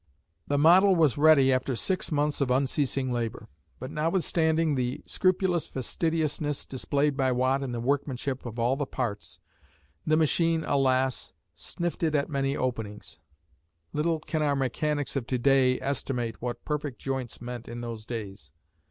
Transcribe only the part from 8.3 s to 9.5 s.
of all the parts,